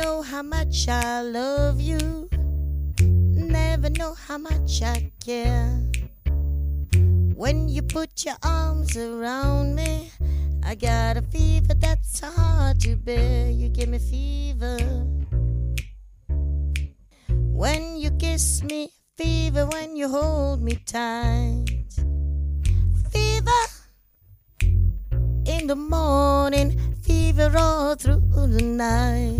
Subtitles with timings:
[0.00, 2.28] know how much I love you.
[3.00, 5.68] Never know how much I care.
[7.34, 10.10] When you put your arms around me,
[10.62, 13.50] I got a fever that's hard to bear.
[13.50, 14.78] You give me fever.
[17.62, 21.66] When you kiss me, fever when you hold me tight.
[23.12, 23.62] Fever
[25.44, 26.68] in the morning,
[27.02, 28.22] fever all through
[28.56, 29.39] the night.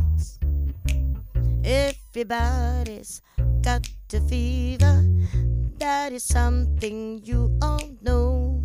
[1.71, 3.21] Everybody's
[3.61, 5.07] got the fever.
[5.79, 8.61] That is something you all know.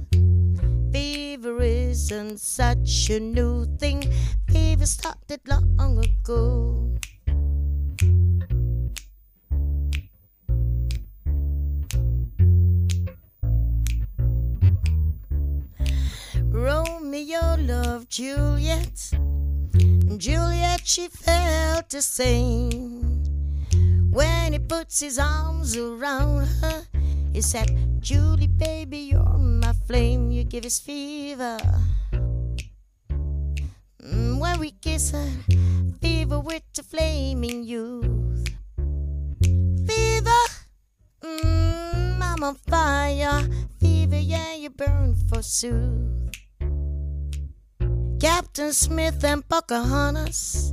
[0.91, 4.03] Fever isn't such a new thing.
[4.51, 6.99] Fever started long ago.
[16.51, 19.13] Romeo loved Juliet.
[20.19, 22.76] Juliet, she felt the same.
[24.47, 26.85] When he puts his arms around her,
[27.33, 30.31] he said, Julie, baby, you're my flame.
[30.31, 31.59] You give us fever.
[34.01, 35.29] Mm, when we kiss her,
[36.01, 38.55] fever with the flaming youth.
[39.85, 40.43] Fever,
[41.25, 43.43] mm, I'm on fire.
[43.81, 46.31] Fever, yeah, you burn forsooth.
[48.21, 50.73] Captain Smith and Pocahontas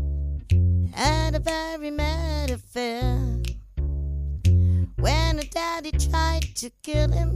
[0.93, 3.32] had a very mad affair.
[5.03, 7.35] When her daddy tried to kill him,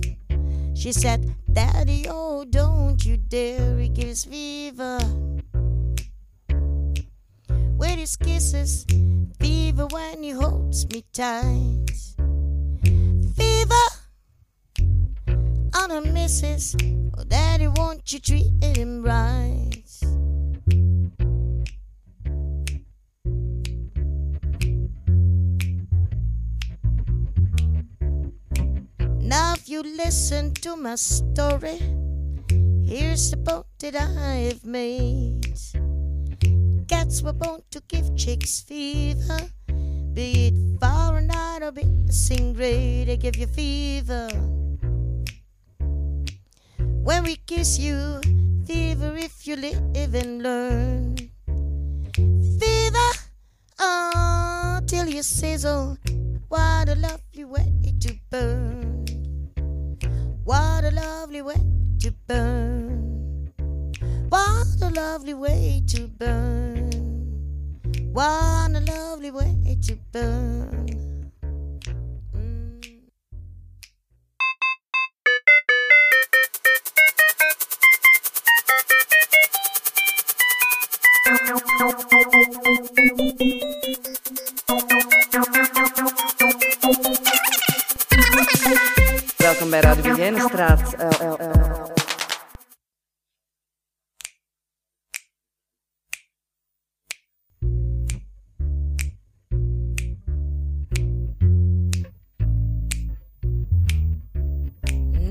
[0.74, 4.98] she said, Daddy, oh, don't you dare, he gives fever.
[7.50, 8.86] With his kisses,
[9.42, 11.92] fever when he holds me tight.
[13.36, 13.88] Fever
[15.76, 16.74] on a missus,
[17.18, 19.57] oh, Daddy, won't you treat him right?
[29.68, 31.78] If you listen to my story,
[32.86, 35.44] here's the boat that I've made.
[36.88, 39.40] Cats were born to give chicks fever,
[40.14, 44.30] be it far or night or be sing great, they give you fever.
[47.04, 48.22] When we kiss you,
[48.66, 51.18] fever if you live and learn.
[52.16, 53.10] Fever,
[53.80, 55.98] oh, till you sizzle.
[56.48, 58.77] What a lovely way to burn.
[60.48, 61.60] What a lovely way
[62.00, 63.52] to burn.
[64.30, 66.90] What a lovely way to burn.
[68.14, 71.17] What a lovely way to burn.
[89.70, 90.16] Welkom bij Radio.
[90.16, 91.84] Eh, eh, eh.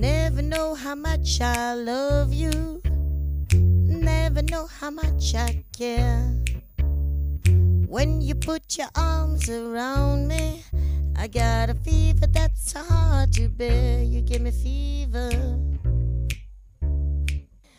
[0.00, 2.80] Never know how much I love you.
[3.86, 6.42] Never know how much I care.
[7.88, 10.62] When you put your arms around me,
[11.18, 14.02] I got a fever that's hard to bear.
[14.02, 15.30] You give me fever.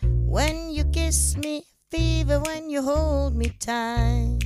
[0.01, 4.39] When you kiss me, fever when you hold me tight.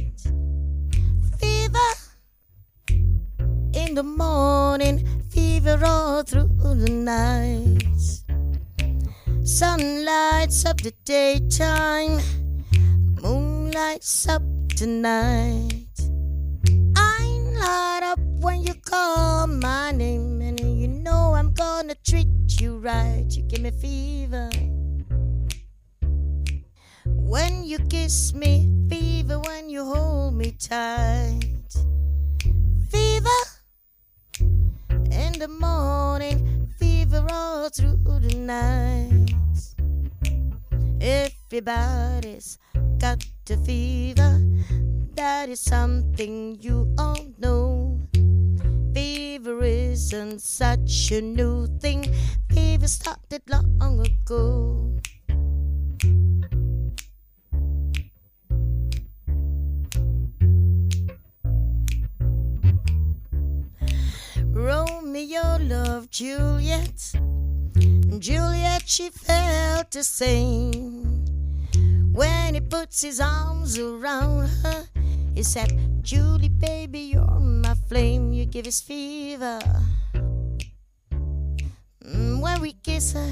[1.39, 1.91] Fever
[3.73, 7.81] in the morning, fever all through the night.
[9.44, 12.19] Sun lights up the daytime,
[13.21, 14.44] moon lights up
[14.75, 15.81] tonight.
[18.41, 22.27] When you call my name, and you know I'm gonna treat
[22.59, 23.25] you right.
[23.29, 24.49] You give me fever.
[27.05, 31.69] When you kiss me, fever when you hold me tight.
[32.89, 33.41] Fever
[35.11, 39.35] in the morning, fever all through the night.
[40.99, 42.57] Everybody's
[42.97, 44.41] got a fever.
[45.15, 46.87] That is something you.
[46.97, 47.31] Fever
[49.91, 52.07] isn't such a new thing.
[52.49, 54.88] Fever started long ago.
[64.53, 67.11] Romeo loved Juliet.
[68.19, 71.25] Juliet, she felt the same.
[72.13, 74.85] When he puts his arms around her,
[75.35, 78.33] he said, Julie, baby, you're my flame.
[78.33, 79.59] You give us fever.
[82.03, 83.31] Mm, when we kiss her,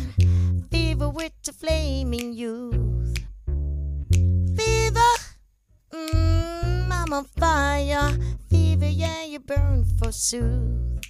[0.70, 3.18] fever with the flaming youth.
[4.56, 5.12] Fever,
[5.92, 8.16] mm, I'm on fire.
[8.50, 11.02] Fever, yeah, you burn forsooth.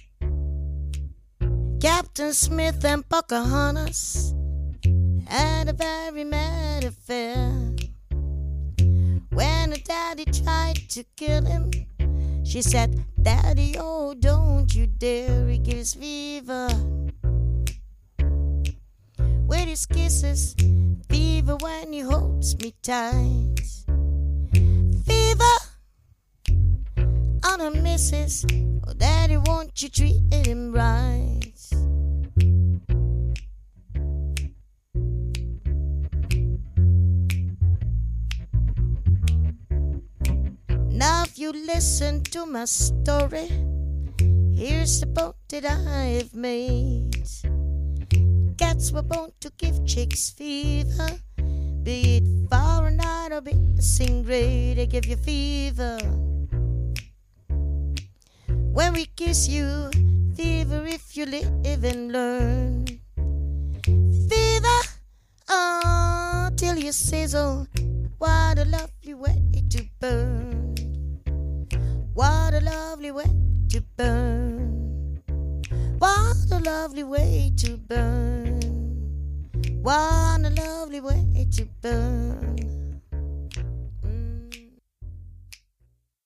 [1.78, 4.34] Captain Smith and Pocahontas
[5.26, 7.59] had a very mad affair.
[9.40, 11.70] When her daddy tried to kill him,
[12.44, 16.68] she said, Daddy, oh, don't you dare, he gives fever.
[19.48, 20.54] With his kisses,
[21.08, 23.56] fever when he holds me tight.
[25.06, 25.56] Fever
[27.48, 28.44] on a missus,
[28.86, 31.19] oh, Daddy, won't you treat him right?
[41.74, 43.46] Listen to my story,
[44.52, 47.14] here's the boat that I've made.
[48.58, 51.10] Cats were born to give chicks fever,
[51.84, 55.98] be it Fahrenheit or be it centigrade, they give you fever.
[58.74, 59.90] When we kiss you,
[60.34, 62.84] fever if you live and learn.
[64.28, 64.80] Fever,
[65.48, 67.68] oh, till you sizzle.
[68.18, 69.40] What a lovely way
[69.70, 70.49] to burn.
[72.20, 73.32] What a lovely way
[73.70, 75.22] to burn.
[75.98, 78.60] What a lovely way to burn.
[79.80, 82.79] What a lovely way to burn.